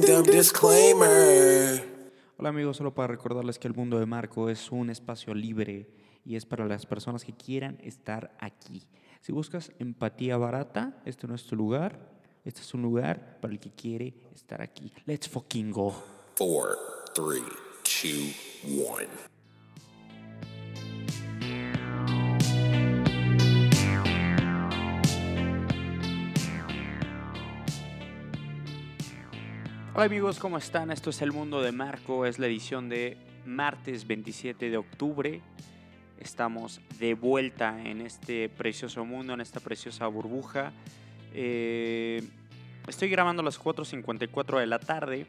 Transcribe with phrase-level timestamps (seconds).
[0.00, 1.84] Disclaimer.
[2.36, 5.90] Hola amigos, solo para recordarles que el mundo de Marco es un espacio libre
[6.24, 8.86] y es para las personas que quieran estar aquí.
[9.20, 11.98] Si buscas empatía barata, este no es tu lugar.
[12.44, 14.92] Este es un lugar para el que quiere estar aquí.
[15.04, 15.92] Let's fucking go.
[16.36, 16.78] Four,
[17.14, 17.42] three,
[17.82, 18.32] two,
[18.80, 19.37] one.
[29.98, 30.92] Hola amigos, ¿cómo están?
[30.92, 35.40] Esto es El Mundo de Marco, es la edición de martes 27 de octubre.
[36.20, 40.70] Estamos de vuelta en este precioso mundo, en esta preciosa burbuja.
[41.34, 42.22] Eh,
[42.86, 45.26] estoy grabando a las 4.54 de la tarde.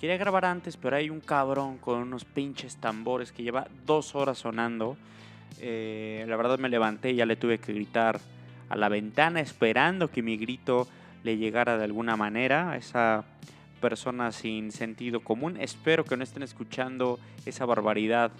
[0.00, 4.38] Quería grabar antes, pero hay un cabrón con unos pinches tambores que lleva dos horas
[4.38, 4.96] sonando.
[5.60, 8.18] Eh, la verdad me levanté y ya le tuve que gritar
[8.70, 10.88] a la ventana esperando que mi grito
[11.24, 13.26] le llegara de alguna manera esa
[13.78, 15.56] persona sin sentido común.
[15.58, 18.30] Espero que no estén escuchando esa barbaridad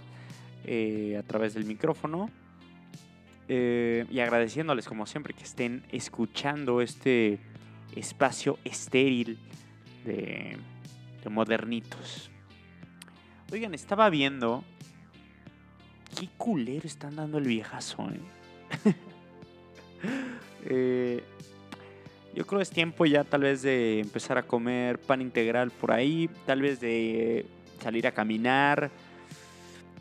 [0.65, 2.31] eh, a través del micrófono.
[3.51, 7.39] Eh, y agradeciéndoles como siempre que estén escuchando este
[7.97, 9.39] espacio estéril
[10.05, 10.59] de,
[11.23, 12.31] de modernitos.
[13.51, 14.63] Oigan, estaba viendo
[16.19, 18.07] qué culero están dando el viejazo,
[20.65, 21.23] eh
[22.39, 25.91] yo creo que es tiempo ya tal vez de empezar a comer pan integral por
[25.91, 27.45] ahí, tal vez de
[27.83, 28.93] salir a caminar,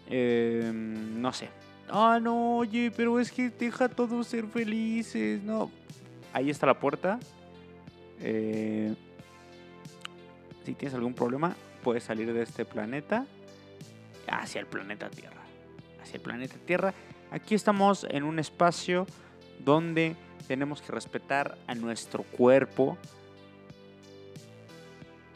[0.07, 1.49] eh, no sé.
[1.89, 5.71] Ah, no, oye, pero es que deja a todos ser felices, no.
[6.31, 7.19] Ahí está la puerta.
[8.21, 8.93] Eh,
[10.63, 13.25] si tienes algún problema, puedes salir de este planeta
[14.27, 15.41] hacia el planeta Tierra.
[16.03, 16.93] Hacia el planeta Tierra.
[17.31, 19.08] Aquí estamos en un espacio
[19.65, 20.15] donde
[20.47, 22.97] tenemos que respetar a nuestro cuerpo.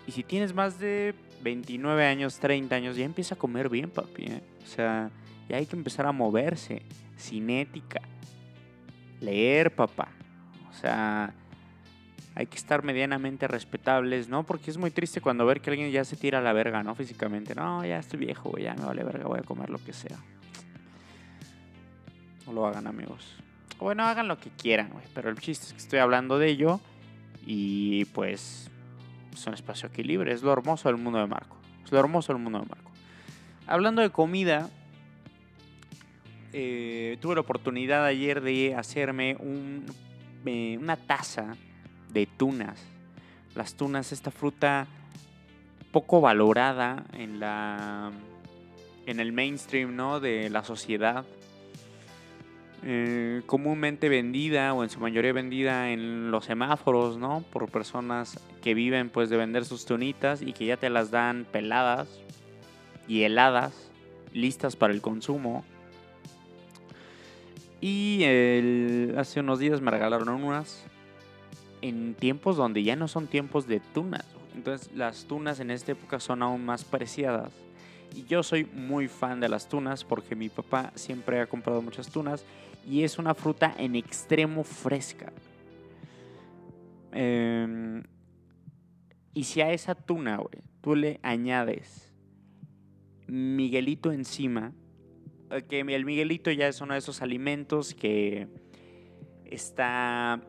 [0.08, 4.24] Y si tienes más de 29 años, 30 años, ya empieza a comer bien, papi.
[4.24, 4.42] ¿eh?
[4.64, 5.10] O sea,
[5.50, 6.82] ya hay que empezar a moverse,
[7.18, 8.02] cinética,
[9.20, 10.10] leer, papá.
[10.70, 11.34] O sea,
[12.36, 14.44] hay que estar medianamente respetables, ¿no?
[14.44, 16.96] Porque es muy triste cuando ver que alguien ya se tira a la verga, ¿no?
[16.96, 17.54] Físicamente.
[17.56, 20.18] No, ya estoy viejo, ya me vale verga, voy a comer lo que sea.
[22.46, 23.36] No lo hagan, amigos.
[23.82, 24.92] Bueno, hagan lo que quieran.
[25.16, 26.80] Pero el chiste es que estoy hablando de ello.
[27.46, 28.70] Y pues
[29.34, 30.32] es un espacio aquí libre.
[30.32, 31.58] Es lo hermoso del mundo de Marco.
[31.84, 32.92] Es lo hermoso del mundo de Marco.
[33.66, 34.70] Hablando de comida,
[36.54, 39.86] eh, tuve la oportunidad ayer de hacerme un,
[40.46, 41.56] eh, una taza
[42.14, 42.80] de tunas.
[43.56, 44.88] Las tunas, esta fruta
[45.92, 48.12] poco valorada en la
[49.08, 50.20] en el mainstream, ¿no?
[50.20, 51.26] De la sociedad.
[52.84, 57.44] Eh, comúnmente vendida o en su mayoría vendida en los semáforos, ¿no?
[57.52, 61.46] Por personas que viven pues de vender sus tunitas y que ya te las dan
[61.52, 62.08] peladas
[63.08, 63.92] y heladas,
[64.34, 65.64] listas para el consumo.
[67.82, 68.24] Y
[69.18, 70.84] hace unos días me regalaron unas
[71.82, 74.26] en tiempos donde ya no son tiempos de tunas.
[74.56, 77.52] Entonces las tunas en esta época son aún más preciadas.
[78.16, 82.10] Y yo soy muy fan de las tunas porque mi papá siempre ha comprado muchas
[82.10, 82.44] tunas
[82.90, 85.32] y es una fruta en extremo fresca.
[87.12, 88.04] Em,
[89.34, 92.12] y si a esa tuna, güey, tú le añades
[93.28, 94.74] Miguelito encima,
[95.70, 98.48] que el Miguelito ya es uno de esos alimentos que
[99.46, 100.42] está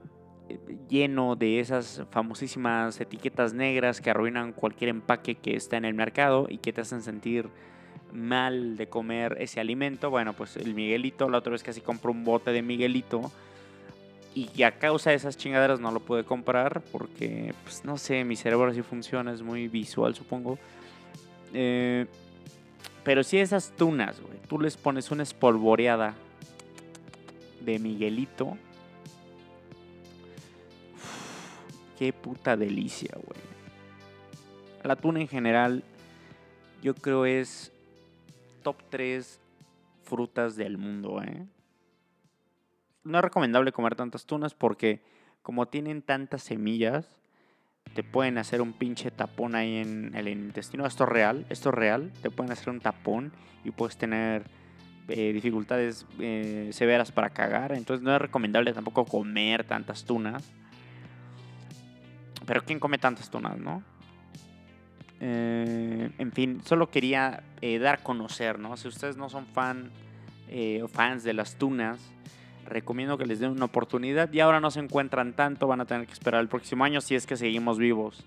[0.49, 5.95] eh, lleno de esas famosísimas etiquetas negras que arruinan cualquier empaque que está en el
[5.95, 7.49] mercado y que te hacen sentir
[8.13, 10.11] mal de comer ese alimento.
[10.11, 13.33] Bueno, pues el Miguelito, la otra vez casi compró un bote de Miguelito.
[14.35, 18.35] Y a causa de esas chingaderas no lo pude comprar porque, pues no sé, mi
[18.35, 20.59] cerebro así funciona, es muy visual supongo.
[21.53, 22.07] Eh,
[23.05, 26.15] pero si esas tunas, güey, tú les pones una espolvoreada
[27.61, 28.57] de Miguelito.
[32.03, 33.41] qué puta delicia, güey.
[34.83, 35.85] La tuna en general,
[36.83, 37.71] yo creo es
[38.63, 39.41] top 3
[40.03, 41.47] frutas del mundo, ¿eh?
[43.05, 45.03] No es recomendable comer tantas tunas porque
[45.43, 47.19] como tienen tantas semillas,
[47.95, 50.87] te pueden hacer un pinche tapón ahí en el intestino.
[50.87, 52.13] Esto es real, esto es real.
[52.23, 53.33] Te pueden hacer un tapón
[53.65, 54.45] y puedes tener
[55.09, 57.73] eh, dificultades eh, severas para cagar.
[57.73, 60.51] Entonces no es recomendable tampoco comer tantas tunas.
[62.47, 63.83] Pero ¿quién come tantas tunas, no?
[65.25, 68.77] Eh, en fin, solo quería eh, dar a conocer, ¿no?
[68.77, 69.93] Si ustedes no son fan
[70.49, 72.01] eh, o fans de las tunas,
[72.67, 74.33] recomiendo que les den una oportunidad.
[74.33, 77.15] Y ahora no se encuentran tanto, van a tener que esperar el próximo año si
[77.15, 78.25] es que seguimos vivos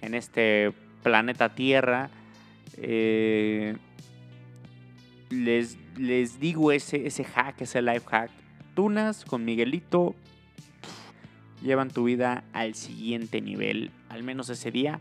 [0.00, 0.72] en este
[1.02, 2.08] planeta Tierra.
[5.28, 8.30] Les, les digo ese, ese hack, ese life hack.
[8.74, 10.14] Tunas con Miguelito
[11.62, 13.90] llevan tu vida al siguiente nivel.
[14.08, 15.00] Al menos ese día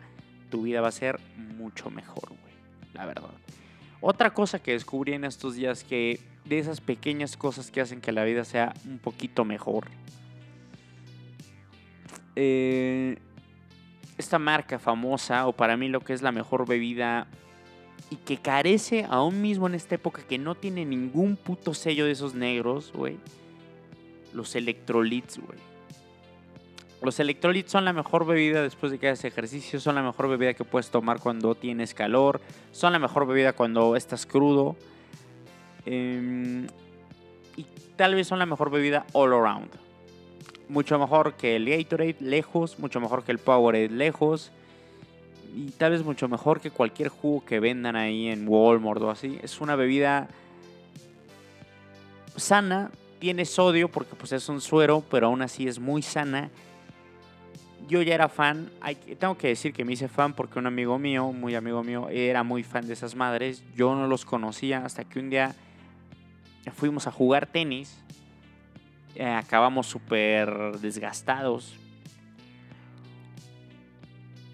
[0.50, 2.54] tu vida va a ser mucho mejor, güey.
[2.94, 3.30] La verdad.
[4.02, 8.12] Otra cosa que descubrí en estos días que de esas pequeñas cosas que hacen que
[8.12, 9.88] la vida sea un poquito mejor.
[12.36, 13.18] Eh,
[14.18, 17.28] esta marca famosa, o para mí lo que es la mejor bebida
[18.10, 22.12] y que carece aún mismo en esta época que no tiene ningún puto sello de
[22.12, 23.18] esos negros, güey.
[24.34, 25.69] Los electrolits, güey.
[27.02, 30.54] Los electrolits son la mejor bebida después de que haces ejercicio, son la mejor bebida
[30.54, 32.42] que puedes tomar cuando tienes calor,
[32.74, 34.76] son la mejor bebida cuando estás crudo.
[35.86, 36.68] Em,
[37.56, 37.66] y
[37.96, 39.70] tal vez son la mejor bebida all around.
[40.68, 44.52] Mucho mejor que el Gatorade, lejos, mucho mejor que el Powerade, lejos.
[45.56, 49.40] Y tal vez mucho mejor que cualquier jugo que vendan ahí en Walmart o así.
[49.42, 50.28] Es una bebida
[52.36, 56.52] sana, tiene sodio porque pues es un suero, pero aún así es muy sana
[57.90, 58.70] yo ya era fan.
[59.20, 62.44] tengo que decir que me hice fan porque un amigo mío, muy amigo mío, era
[62.44, 63.64] muy fan de esas madres.
[63.76, 65.56] Yo no los conocía hasta que un día
[66.76, 68.00] fuimos a jugar tenis.
[69.16, 71.76] Eh, acabamos súper desgastados.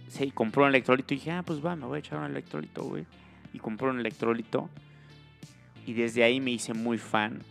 [0.07, 2.83] Sí, compró un electrolito y dije, ah, pues va, me voy a echar un electrolito,
[2.85, 3.05] güey.
[3.51, 4.69] Y compró un electrolito.
[5.85, 7.43] Y desde ahí me hice muy fan.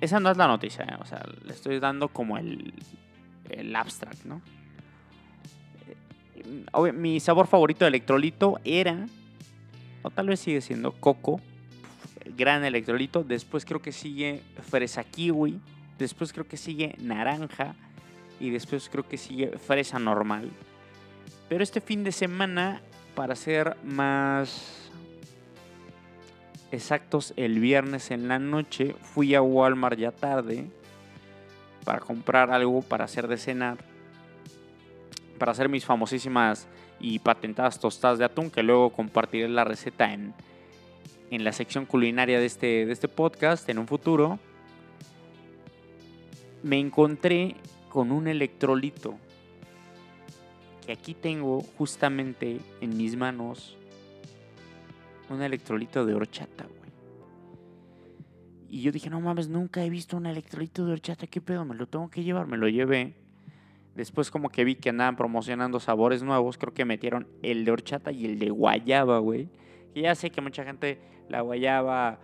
[0.00, 0.96] Esa no es la noticia, ¿eh?
[1.00, 2.74] o sea, le estoy dando como el,
[3.50, 4.40] el abstract, ¿no?
[6.36, 9.06] Eh, mi sabor favorito de electrolito era,
[10.02, 11.40] o tal vez sigue siendo coco,
[12.36, 13.22] gran electrolito.
[13.22, 15.60] Después creo que sigue fresa kiwi.
[15.98, 17.74] Después creo que sigue naranja.
[18.40, 20.50] Y después creo que sigue fresa normal.
[21.48, 22.80] Pero este fin de semana,
[23.14, 24.90] para ser más
[26.72, 30.68] exactos, el viernes en la noche fui a Walmart ya tarde
[31.84, 33.78] para comprar algo para hacer de cenar,
[35.38, 36.66] para hacer mis famosísimas
[36.98, 40.34] y patentadas tostadas de atún, que luego compartiré la receta en,
[41.30, 44.38] en la sección culinaria de este, de este podcast en un futuro,
[46.62, 47.56] me encontré
[47.90, 49.14] con un electrolito
[50.86, 53.76] que aquí tengo justamente en mis manos
[55.30, 56.66] un electrolito de horchata,
[58.70, 61.64] y yo dije, no mames, nunca he visto un electrolito de horchata, ¿qué pedo?
[61.64, 63.14] Me lo tengo que llevar, me lo llevé.
[63.94, 68.10] Después como que vi que andaban promocionando sabores nuevos, creo que metieron el de horchata
[68.10, 69.48] y el de guayaba, güey.
[69.94, 72.18] Y ya sé que mucha gente la guayaba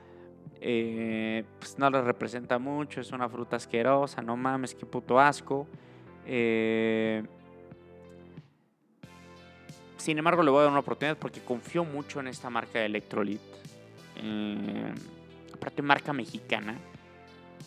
[0.62, 5.66] eh, pues no la representa mucho, es una fruta asquerosa, no mames, qué puto asco.
[6.26, 7.22] Eh,
[9.96, 12.86] sin embargo, le voy a dar una oportunidad porque confío mucho en esta marca de
[12.86, 13.40] Electrolit.
[14.16, 14.94] Eh,
[15.54, 16.76] aparte marca mexicana.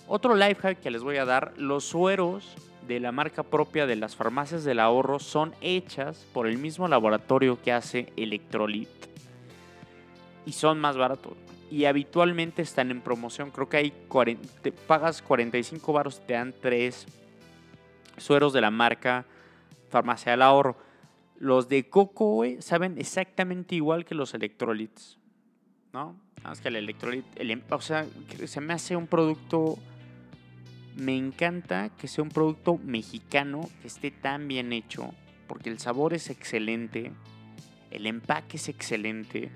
[0.08, 2.56] Otro life hack que les voy a dar, los sueros
[2.88, 7.62] de la marca propia de las farmacias del ahorro son hechas por el mismo laboratorio
[7.62, 8.90] que hace Electrolit.
[10.46, 11.34] Y son más baratos.
[11.72, 13.50] Y habitualmente están en promoción.
[13.50, 13.94] Creo que hay
[14.88, 17.06] pagas 45 baros y te dan 3
[18.18, 19.26] sueros de la marca
[19.90, 20.78] Farmacia del Ahorro.
[21.38, 25.18] Los de Coco, saben exactamente igual que los Electrolits.
[25.94, 26.16] ¿No?
[26.44, 28.06] Nada que el electrolit, em, o sea,
[28.46, 29.78] se me hace un producto,
[30.96, 35.14] me encanta que sea un producto mexicano, que esté tan bien hecho,
[35.48, 37.12] porque el sabor es excelente,
[37.92, 39.52] el empaque es excelente,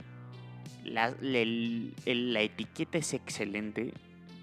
[0.86, 3.94] la, la etiqueta es excelente,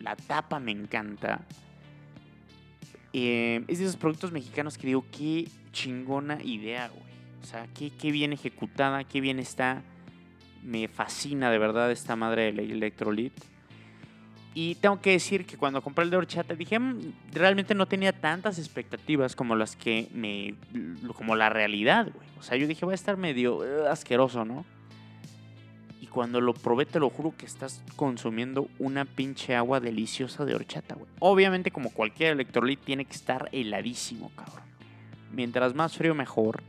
[0.01, 1.47] la tapa me encanta.
[3.15, 7.15] Eh, es de esos productos mexicanos que digo, qué chingona idea, güey.
[7.43, 9.85] O sea, qué, qué bien ejecutada, qué bien está
[10.65, 13.33] me fascina de verdad esta madre del Electrolit.
[14.57, 18.13] Y tengo que decir que cuando compré el de horchata dije, mm, realmente no tenía
[18.13, 20.55] tantas expectativas como las que me.
[21.17, 22.29] como la realidad, güey.
[22.39, 24.65] O sea, yo dije, va a estar medio uh, asqueroso, ¿no?
[26.01, 30.55] Y cuando lo probé, te lo juro que estás consumiendo una pinche agua deliciosa de
[30.55, 31.09] horchata, güey.
[31.19, 34.63] Obviamente, como cualquier electrolit, tiene que estar heladísimo, cabrón.
[35.33, 36.63] Mientras más frío, mejor.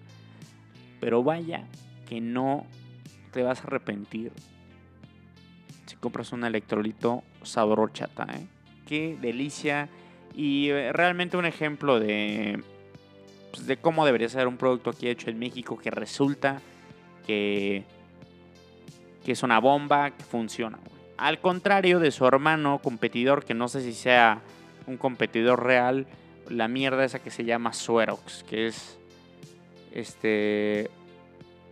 [0.99, 1.65] Pero vaya
[2.07, 2.65] que no
[3.35, 4.31] te vas a arrepentir
[5.85, 8.25] si compras un electrolito sabor horchata.
[8.33, 8.47] ¿eh?
[8.87, 9.89] Qué delicia.
[10.33, 12.63] Y eh, realmente un ejemplo de,
[13.51, 16.61] pues, de cómo debería ser un producto aquí hecho en México que resulta
[17.27, 17.83] que,
[19.25, 20.79] que es una bomba que funciona.
[21.17, 24.39] Al contrario de su hermano competidor, que no sé si sea
[24.87, 26.07] un competidor real,
[26.49, 28.97] la mierda esa que se llama Suerox, que es
[29.91, 30.89] este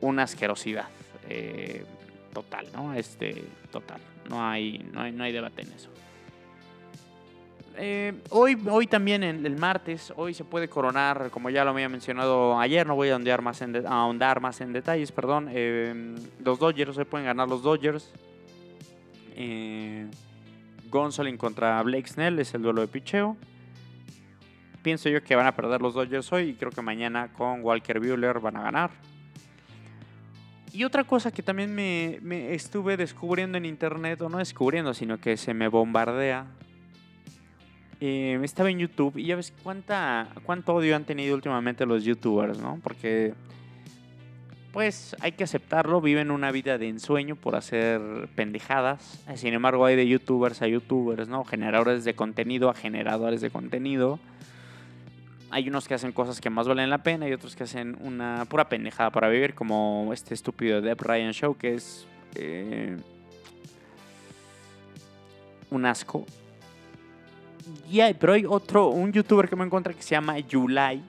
[0.02, 0.90] una asquerosidad.
[1.30, 1.86] Eh,
[2.34, 2.94] total, ¿no?
[2.94, 4.02] Este, total.
[4.30, 5.90] No hay, no hay, no hay debate en eso.
[7.76, 11.90] Eh, hoy, hoy también, en el martes, hoy se puede coronar, como ya lo había
[11.90, 15.48] mencionado ayer, no voy a ahondar más en, detalles, perdón.
[15.52, 18.12] eh, los Dodgers, hoy pueden ganar los Dodgers.
[19.36, 20.08] Eh,
[21.38, 23.36] contra Blake Snell es el duelo de picheo.
[24.84, 28.00] Pienso yo que van a perder los Dodgers hoy y creo que mañana con Walker
[28.00, 28.92] Buehler van a ganar.
[30.74, 35.20] Y otra cosa que también me, me estuve descubriendo en internet, o no descubriendo, sino
[35.20, 36.48] que se me bombardea.
[38.02, 42.58] Eh, estaba en YouTube y ya ves cuánta, cuánto odio han tenido últimamente los youtubers,
[42.58, 42.80] ¿no?
[42.82, 43.36] Porque,
[44.72, 48.02] pues hay que aceptarlo, viven una vida de ensueño por hacer
[48.36, 49.24] pendejadas.
[49.36, 51.46] Sin embargo, hay de youtubers a youtubers, ¿no?
[51.46, 54.20] Generadores de contenido a generadores de contenido.
[55.54, 58.44] Hay unos que hacen cosas que más valen la pena y otros que hacen una
[58.50, 62.98] pura pendejada para vivir, como este estúpido Deb Ryan Show, que es eh,
[65.70, 66.26] un asco.
[68.20, 71.04] Pero hay otro, un youtuber que me encontré que se llama Yulai,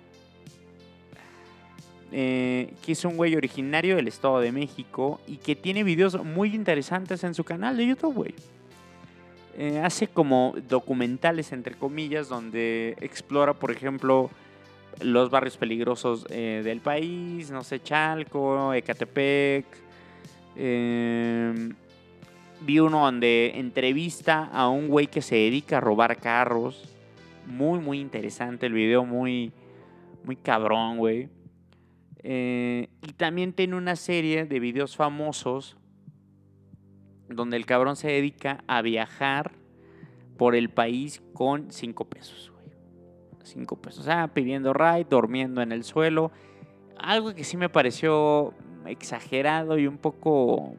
[2.13, 6.55] eh, que es un güey originario del Estado de México y que tiene videos muy
[6.55, 8.35] interesantes en su canal de YouTube, güey.
[9.57, 14.31] Eh, hace como documentales, entre comillas, donde explora, por ejemplo,
[15.01, 19.67] los barrios peligrosos eh, del país, no sé, Chalco, Ecatepec.
[20.57, 21.73] eh,
[22.61, 26.83] vi uno donde entrevista a un güey que se dedica a robar carros.
[27.47, 29.53] Muy, muy interesante el video, muy,
[30.25, 31.29] muy cabrón, güey.
[32.23, 35.77] Eh, y también tiene una serie de videos famosos
[37.29, 39.53] donde el cabrón se dedica a viajar
[40.37, 42.65] por el país con 5 pesos, güey.
[43.43, 44.01] 5 pesos.
[44.01, 46.33] O sea, pidiendo ride, durmiendo en el suelo.
[46.99, 48.55] Algo que sí me pareció
[48.87, 50.75] exagerado y un poco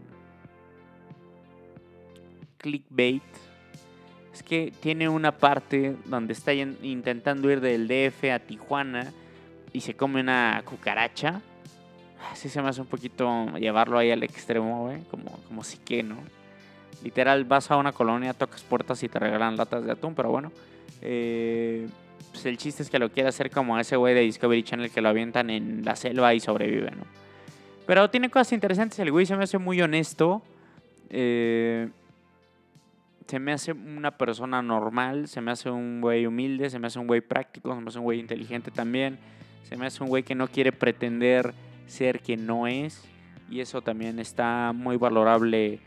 [2.57, 3.23] clickbait.
[4.33, 9.13] Es que tiene una parte donde está intentando ir del DF a Tijuana
[9.71, 11.41] y se come una cucaracha.
[12.31, 15.01] Así se me hace un poquito llevarlo ahí al extremo, güey.
[15.11, 16.17] Como, como si que, ¿no?
[17.03, 20.51] Literal, vas a una colonia, tocas puertas y te regalan latas de atún, pero bueno.
[21.01, 21.87] Eh,
[22.31, 25.01] pues el chiste es que lo quiere hacer como ese güey de Discovery Channel que
[25.01, 27.03] lo avientan en la selva y sobrevive, ¿no?
[27.85, 28.97] Pero tiene cosas interesantes.
[28.99, 30.41] El güey se me hace muy honesto.
[31.09, 31.89] Eh,
[33.27, 35.27] se me hace una persona normal.
[35.27, 36.69] Se me hace un güey humilde.
[36.69, 37.73] Se me hace un güey práctico.
[37.75, 39.19] Se me hace un güey inteligente también.
[39.63, 41.53] Se me hace un güey que no quiere pretender
[41.87, 43.03] ser quien no es.
[43.49, 45.79] Y eso también está muy valorable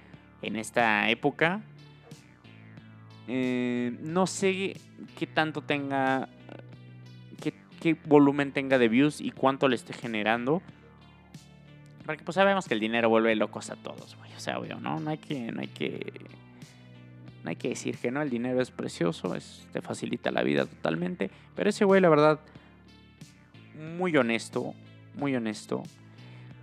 [0.43, 1.61] en esta época.
[3.27, 4.77] Eh, no sé
[5.19, 6.29] qué tanto tenga,
[7.43, 10.63] qué, qué volumen tenga de views y cuánto le esté generando.
[12.07, 14.17] Porque pues sabemos que el dinero vuelve locos a todos.
[14.39, 15.01] O sea, obvio, ¿no?
[15.01, 16.13] No hay que, no hay que,
[17.43, 20.65] no hay que decir que no, el dinero es precioso, es, te facilita la vida
[20.65, 21.29] totalmente.
[21.57, 22.39] Pero ese güey, la verdad,
[23.99, 24.75] muy honesto,
[25.19, 25.83] muy honesto.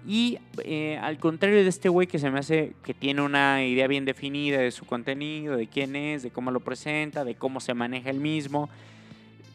[0.08, 3.88] Y eh, al contrario de este güey que se me hace que tiene una idea
[3.88, 7.74] bien definida de su contenido, de quién es, de cómo lo presenta, de cómo se
[7.74, 8.70] maneja el mismo,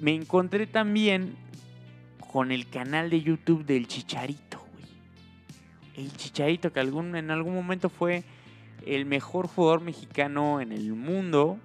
[0.01, 1.37] me encontré también
[2.33, 6.07] con el canal de YouTube del Chicharito, güey.
[6.07, 8.25] El Chicharito que algún, en algún momento fue
[8.87, 11.59] el mejor jugador mexicano en el mundo.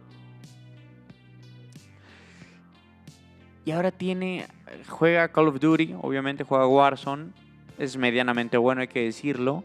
[3.66, 4.46] Y ahora tiene,
[4.88, 7.32] juega Call of Duty, obviamente juega Warzone
[7.78, 9.64] es medianamente bueno, hay que decirlo.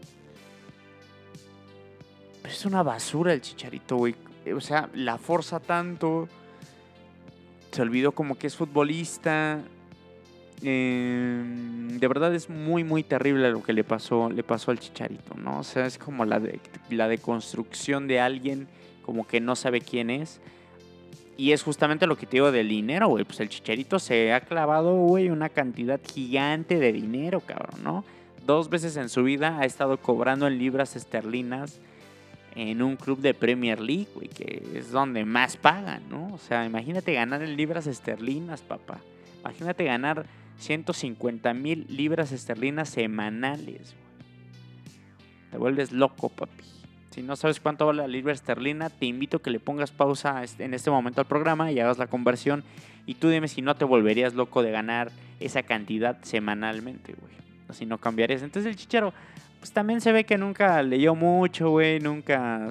[2.41, 4.15] Pero es una basura el chicharito, güey.
[4.55, 6.27] O sea, la forza tanto.
[7.71, 9.61] Se olvidó como que es futbolista.
[10.63, 11.43] Eh,
[11.99, 15.59] de verdad es muy, muy terrible lo que le pasó, le pasó al chicharito, ¿no?
[15.59, 16.39] O sea, es como la,
[16.89, 18.67] la deconstrucción de alguien
[19.01, 20.39] como que no sabe quién es.
[21.41, 23.25] Y es justamente lo que te digo del dinero, güey.
[23.25, 28.05] Pues el chicharito se ha clavado, güey, una cantidad gigante de dinero, cabrón, ¿no?
[28.45, 31.79] Dos veces en su vida ha estado cobrando en libras esterlinas
[32.53, 36.31] en un club de Premier League, güey, que es donde más pagan, ¿no?
[36.31, 38.99] O sea, imagínate ganar en libras esterlinas, papá.
[39.39, 40.27] Imagínate ganar
[40.59, 44.29] 150 mil libras esterlinas semanales, güey.
[45.49, 46.80] Te vuelves loco, papi.
[47.11, 50.43] Si no sabes cuánto vale la libra esterlina, te invito a que le pongas pausa
[50.59, 52.63] en este momento al programa y hagas la conversión.
[53.05, 57.33] Y tú dime si no te volverías loco de ganar esa cantidad semanalmente, güey.
[57.67, 58.43] O si no cambiarías.
[58.43, 59.13] Entonces el chicharo,
[59.59, 61.99] pues también se ve que nunca leyó mucho, güey.
[61.99, 62.69] Nunca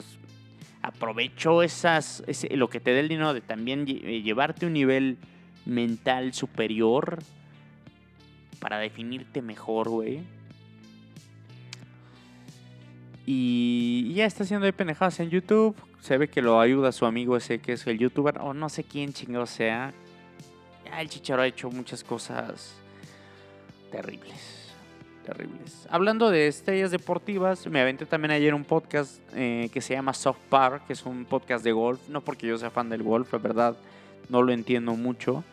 [0.80, 5.18] aprovechó esas, lo que te dé el dinero de también llevarte a un nivel
[5.66, 7.18] mental superior
[8.58, 10.20] para definirte mejor, güey.
[13.26, 15.76] Y ya está haciendo ahí pendejadas en YouTube.
[16.00, 18.38] Se ve que lo ayuda su amigo ese que es el youtuber.
[18.40, 19.92] O no sé quién chingado sea.
[20.84, 22.74] Ya el Chicharo ha hecho muchas cosas
[23.90, 24.72] terribles.
[25.24, 25.86] Terribles.
[25.90, 30.40] Hablando de estrellas deportivas, me aventé también ayer un podcast eh, que se llama Soft
[30.48, 32.00] Park, que es un podcast de golf.
[32.08, 33.76] No porque yo sea fan del golf, la verdad,
[34.28, 35.44] no lo entiendo mucho.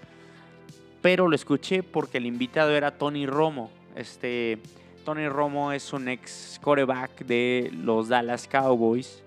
[1.02, 3.70] Pero lo escuché porque el invitado era Tony Romo.
[3.96, 4.60] Este
[5.08, 9.24] Tony Romo es un ex coreback de los Dallas Cowboys.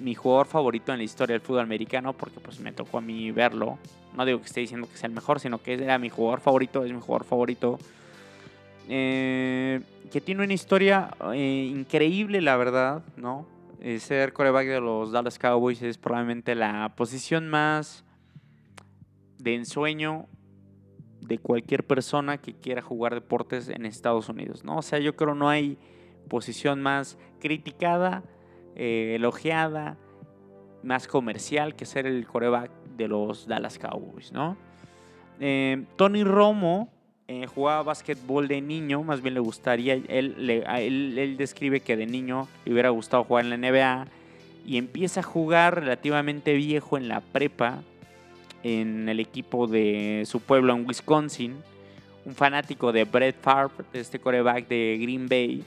[0.00, 3.30] Mi jugador favorito en la historia del fútbol americano porque pues me tocó a mí
[3.30, 3.78] verlo.
[4.16, 6.86] No digo que esté diciendo que sea el mejor, sino que era mi jugador favorito,
[6.86, 7.78] es mi jugador favorito.
[8.88, 13.46] Eh, que tiene una historia eh, increíble, la verdad, ¿no?
[13.82, 18.04] Eh, ser coreback de los Dallas Cowboys es probablemente la posición más
[19.36, 20.28] de ensueño
[21.26, 24.76] de cualquier persona que quiera jugar deportes en Estados Unidos, ¿no?
[24.78, 25.78] O sea, yo creo no hay
[26.28, 28.22] posición más criticada,
[28.76, 29.96] elogiada,
[30.82, 34.56] más comercial que ser el coreback de los Dallas Cowboys, ¿no?
[35.96, 36.90] Tony Romo
[37.26, 42.48] eh, jugaba básquetbol de niño, más bien le gustaría, él, él, describe que de niño
[42.66, 44.08] le hubiera gustado jugar en la NBA
[44.66, 47.82] y empieza a jugar relativamente viejo en la prepa
[48.64, 51.54] en el equipo de su pueblo en Wisconsin,
[52.24, 55.62] un fanático de Brett Favre, de este coreback de Green Bay.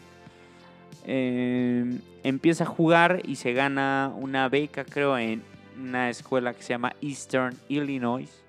[1.05, 5.43] Eh, empieza a jugar y se gana una beca, creo, en
[5.79, 8.43] una escuela que se llama Eastern Illinois,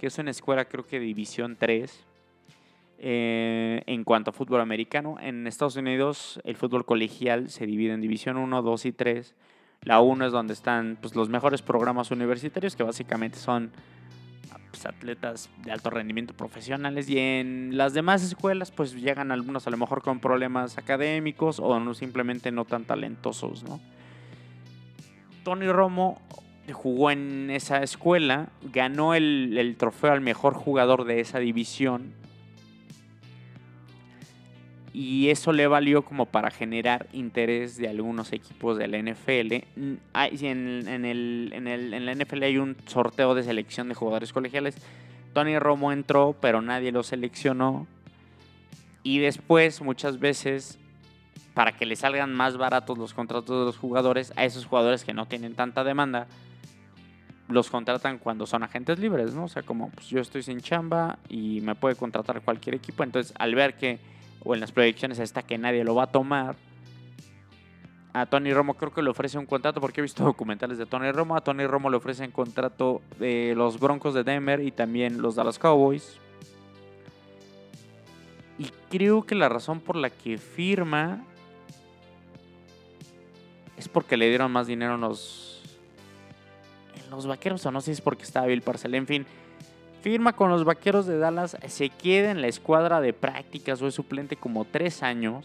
[0.00, 2.04] que es una escuela creo que de División 3
[3.00, 8.00] eh, en cuanto a fútbol americano, en Estados Unidos el fútbol colegial se divide en
[8.00, 9.34] División 1, 2 y 3.
[9.82, 13.70] La 1 es donde están pues, los mejores programas universitarios, que básicamente son
[14.70, 17.08] pues, atletas de alto rendimiento profesionales.
[17.08, 21.94] Y en las demás escuelas, pues llegan algunos a lo mejor con problemas académicos o
[21.94, 23.64] simplemente no tan talentosos.
[23.64, 23.80] ¿no?
[25.44, 26.20] Tony Romo
[26.72, 32.12] jugó en esa escuela, ganó el, el trofeo al mejor jugador de esa división
[35.00, 39.52] y eso le valió como para generar interés de algunos equipos de la NFL.
[39.52, 44.32] En, en, el, en, el, en la NFL hay un sorteo de selección de jugadores
[44.32, 44.74] colegiales.
[45.34, 47.86] Tony Romo entró, pero nadie lo seleccionó.
[49.04, 50.80] Y después, muchas veces,
[51.54, 55.14] para que le salgan más baratos los contratos de los jugadores, a esos jugadores que
[55.14, 56.26] no tienen tanta demanda,
[57.46, 59.44] los contratan cuando son agentes libres, ¿no?
[59.44, 63.04] O sea, como pues, yo estoy sin chamba y me puede contratar cualquier equipo.
[63.04, 64.17] Entonces, al ver que
[64.48, 66.56] o en las proyecciones está que nadie lo va a tomar.
[68.14, 71.12] A Tony Romo creo que le ofrece un contrato, porque he visto documentales de Tony
[71.12, 71.36] Romo.
[71.36, 75.58] A Tony Romo le ofrecen contrato de los Broncos de Denver y también los Dallas
[75.58, 76.16] Cowboys.
[78.58, 81.22] Y creo que la razón por la que firma
[83.76, 85.62] es porque le dieron más dinero en los,
[87.10, 88.94] los vaqueros, o no sé si es porque estaba Bill Parcel.
[88.94, 89.26] En fin,
[90.00, 93.94] Firma con los Vaqueros de Dallas, se queda en la escuadra de prácticas o es
[93.94, 95.44] suplente como tres años.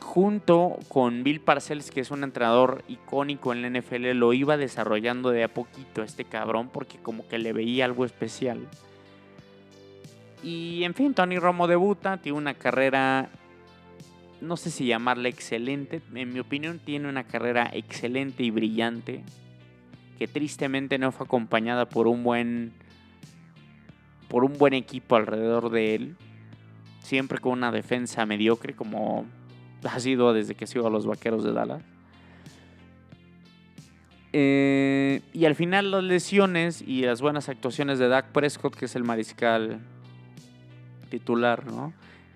[0.00, 5.30] Junto con Bill Parcells, que es un entrenador icónico en la NFL, lo iba desarrollando
[5.30, 8.66] de a poquito este cabrón porque como que le veía algo especial.
[10.42, 13.28] Y en fin, Tony Romo debuta, tiene una carrera,
[14.40, 19.24] no sé si llamarla excelente, en mi opinión tiene una carrera excelente y brillante
[20.18, 22.72] que tristemente no fue acompañada por un buen
[24.28, 26.16] por un buen equipo alrededor de él,
[27.00, 29.26] siempre con una defensa mediocre como
[29.84, 31.82] ha sido desde que sigo a los Vaqueros de Dallas.
[34.32, 38.96] Eh, y al final las lesiones y las buenas actuaciones de Dak Prescott, que es
[38.96, 39.78] el mariscal
[41.10, 41.92] titular, ¿no?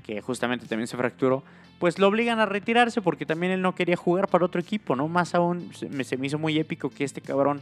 [0.08, 1.42] que justamente también se fracturó,
[1.78, 5.08] pues lo obligan a retirarse porque también él no quería jugar para otro equipo, ¿no?
[5.08, 7.60] Más aún se me, se me hizo muy épico que este cabrón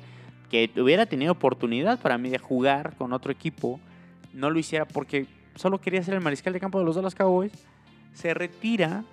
[0.50, 3.80] que hubiera tenido oportunidad para mí de jugar con otro equipo,
[4.32, 5.26] no lo hiciera porque
[5.56, 7.52] solo quería ser el mariscal de campo de los Dallas Cowboys,
[8.14, 9.04] se retira.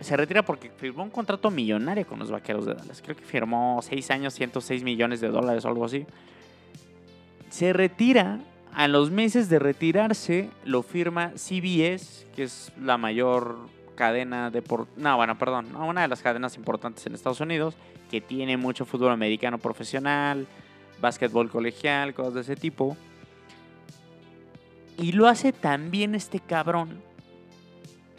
[0.00, 3.00] Se retira porque firmó un contrato millonario con los Vaqueros de Dallas.
[3.02, 6.04] Creo que firmó 6 años, 106 millones de dólares o algo así.
[7.50, 8.40] Se retira
[8.74, 13.58] a los meses de retirarse lo firma CBS, que es la mayor
[13.94, 14.62] cadena de...
[14.96, 17.76] No, bueno, perdón, una de las cadenas importantes en Estados Unidos,
[18.10, 20.46] que tiene mucho fútbol americano profesional,
[21.00, 22.96] básquetbol colegial, cosas de ese tipo.
[24.98, 27.02] Y lo hace también este cabrón.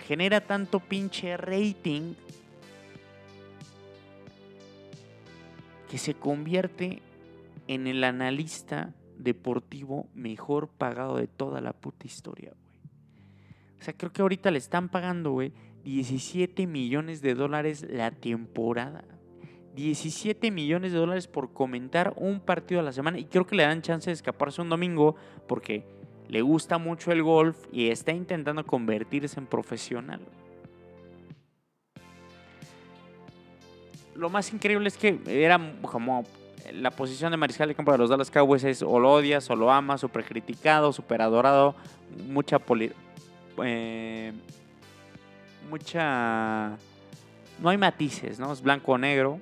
[0.07, 2.13] Genera tanto pinche rating
[5.89, 7.01] que se convierte
[7.67, 12.63] en el analista deportivo mejor pagado de toda la puta historia, güey.
[13.79, 15.51] O sea, creo que ahorita le están pagando, güey,
[15.83, 19.03] 17 millones de dólares la temporada.
[19.75, 23.19] 17 millones de dólares por comentar un partido a la semana.
[23.19, 25.15] Y creo que le dan chance de escaparse un domingo
[25.47, 25.83] porque
[26.29, 30.21] le gusta mucho el golf y está intentando convertirse en profesional.
[34.15, 36.23] Lo más increíble es que era como
[36.71, 39.55] la posición de mariscal de campo de los Dallas Cowboys es o lo odias o
[39.55, 41.75] lo amas, súper criticado, súper adorado,
[42.27, 42.91] mucha poli
[43.63, 44.31] eh,
[45.69, 46.77] mucha
[47.59, 48.51] no hay matices, ¿no?
[48.51, 49.39] Es blanco o negro.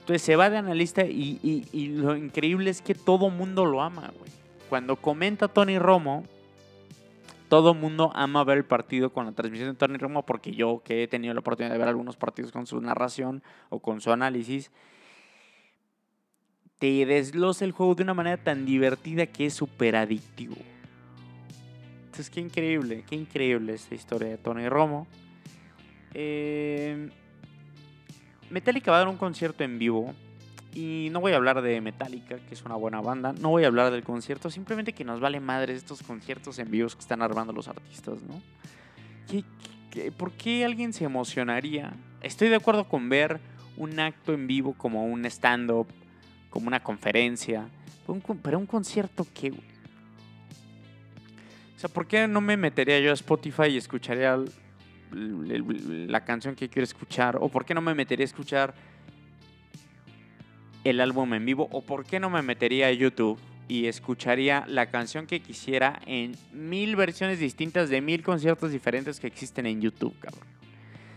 [0.00, 1.40] Entonces se va de analista y,
[1.72, 4.30] y lo increíble es que todo mundo lo ama, güey.
[4.68, 6.24] Cuando comenta Tony Romo,
[7.48, 11.02] todo mundo ama ver el partido con la transmisión de Tony Romo porque yo que
[11.02, 14.70] he tenido la oportunidad de ver algunos partidos con su narración o con su análisis,
[16.78, 20.56] te desglosa el juego de una manera tan divertida que es súper adictivo.
[22.04, 25.06] Entonces, qué increíble, qué increíble esta historia de Tony Romo.
[26.14, 27.10] Eh,
[28.50, 30.14] Metallica va a dar un concierto en vivo.
[30.74, 33.32] Y no voy a hablar de Metallica, que es una buena banda.
[33.32, 34.50] No voy a hablar del concierto.
[34.50, 38.42] Simplemente que nos vale madre estos conciertos en vivos que están armando los artistas, ¿no?
[40.18, 41.94] por qué alguien se emocionaría?
[42.20, 43.40] Estoy de acuerdo con ver
[43.78, 45.86] un acto en vivo como un stand-up
[46.56, 47.68] como una conferencia,
[48.42, 49.50] pero un, concierto que...
[49.50, 49.54] O
[51.76, 54.38] sea, ¿por qué no me metería yo a Spotify y escucharía
[55.10, 57.36] la canción que quiero escuchar?
[57.38, 58.74] ¿O por qué no me metería a escuchar
[60.82, 61.68] el álbum en vivo?
[61.72, 63.38] ¿O por qué no me metería a YouTube
[63.68, 69.26] y escucharía la canción que quisiera en mil versiones distintas de mil conciertos diferentes que
[69.26, 70.48] existen en YouTube, cabrón?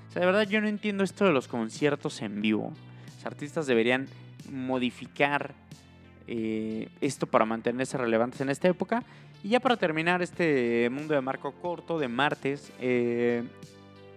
[0.09, 2.73] O sea, de verdad yo no entiendo esto de los conciertos en vivo.
[3.15, 4.09] Los artistas deberían
[4.49, 5.53] modificar
[6.27, 9.03] eh, esto para mantenerse relevantes en esta época.
[9.43, 13.43] Y ya para terminar este mundo de marco corto de martes, eh,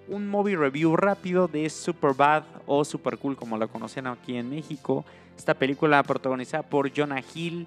[0.09, 4.51] un movie review rápido de Super Bad o Super Cool como la conocen aquí en
[4.51, 5.05] México.
[5.39, 7.67] Esta película protagonizada por Jonah Hill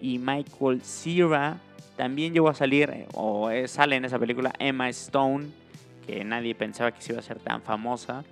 [0.00, 1.58] y Michael Cera.
[1.96, 5.48] También llegó a salir, eh, o sale en esa película, Emma Stone,
[6.06, 8.24] que nadie pensaba que se iba a ser tan famosa.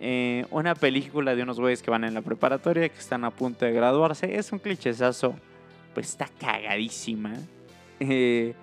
[0.00, 3.64] Eh, una película de unos güeyes que van en la preparatoria, que están a punto
[3.64, 4.36] de graduarse.
[4.36, 5.34] Es un clichezazo,
[5.94, 7.34] pues está cagadísima.
[8.00, 8.54] Eh,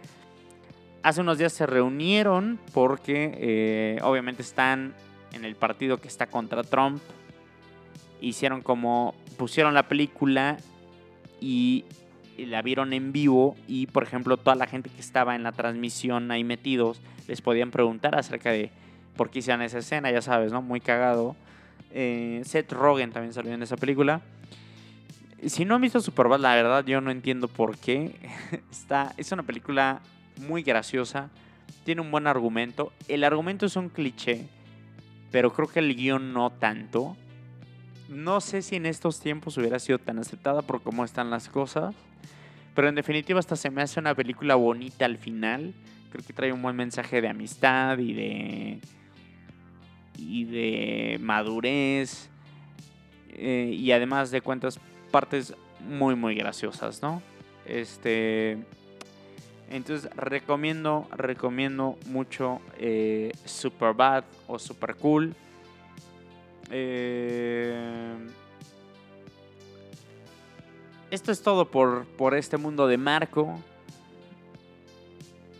[1.01, 4.93] hace unos días se reunieron porque eh, obviamente están
[5.31, 7.01] en el partido que está contra Trump.
[8.21, 10.57] Hicieron como, pusieron la película
[11.41, 11.85] y
[12.37, 16.31] la vieron en vivo y por ejemplo toda la gente que estaba en la transmisión
[16.31, 18.71] ahí metidos les podían preguntar acerca de
[19.15, 20.61] por qué hicieron esa escena, ya sabes, ¿no?
[20.61, 21.35] Muy cagado.
[21.91, 24.21] Eh, Seth Rogen también salió en esa película.
[25.45, 28.15] Si no han visto Superbad, la verdad yo no entiendo por qué.
[28.71, 30.01] Está, es una película
[30.37, 31.29] muy graciosa,
[31.83, 32.93] tiene un buen argumento.
[33.07, 34.47] El argumento es un cliché,
[35.31, 37.15] pero creo que el guion no tanto.
[38.09, 41.95] No sé si en estos tiempos hubiera sido tan aceptada por cómo están las cosas.
[42.75, 45.73] Pero en definitiva hasta se me hace una película bonita al final.
[46.11, 48.79] Creo que trae un buen mensaje de amistad y de
[50.17, 52.29] y de madurez
[53.29, 54.79] eh, y además de cuentas
[55.11, 57.21] partes muy muy graciosas, ¿no?
[57.65, 58.57] Este
[59.69, 65.35] entonces recomiendo recomiendo mucho eh, Super Bad o Super Cool.
[66.71, 68.15] Eh,
[71.13, 73.59] esto es todo por, por este mundo de Marco.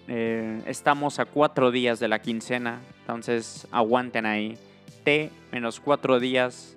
[0.08, 4.58] Eh, estamos a cuatro días de la quincena, entonces aguanten ahí.
[5.04, 6.76] T menos cuatro días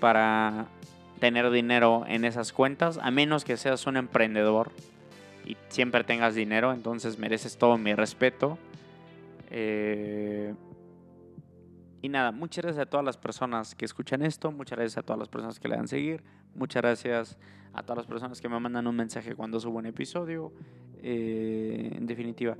[0.00, 0.66] para
[1.20, 4.70] tener dinero en esas cuentas, a menos que seas un emprendedor
[5.44, 8.58] y siempre tengas dinero, entonces mereces todo mi respeto.
[9.50, 10.54] Eh,
[12.02, 15.20] y nada, muchas gracias a todas las personas que escuchan esto, muchas gracias a todas
[15.20, 16.24] las personas que le dan seguir,
[16.56, 17.38] muchas gracias
[17.72, 20.52] a todas las personas que me mandan un mensaje cuando subo un episodio.
[21.00, 22.56] Eh, en definitiva,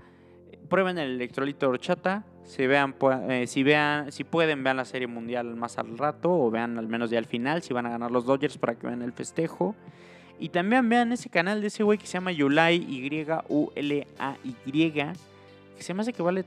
[0.69, 2.25] prueben el electrolito horchata,
[2.57, 6.87] eh, si, vean, si pueden, vean la serie mundial más al rato o vean al
[6.87, 9.75] menos ya al final, si van a ganar los Dodgers para que vean el festejo.
[10.39, 14.03] Y también vean ese canal de ese güey que se llama Yulai, Y-U-L-A-Y,
[14.93, 16.45] que se me hace que vale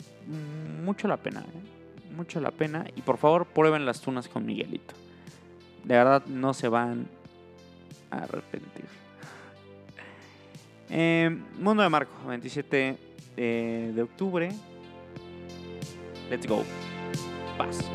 [0.83, 1.84] mucho la pena, ¿eh?
[2.15, 2.85] Mucho la pena.
[2.95, 4.93] Y por favor, prueben las tunas con Miguelito.
[5.83, 7.07] De verdad, no se van
[8.11, 8.85] a arrepentir.
[10.89, 12.97] Eh, Mundo de Marco, 27
[13.37, 14.51] eh, de octubre.
[16.29, 16.63] Let's go.
[17.57, 17.85] Paz.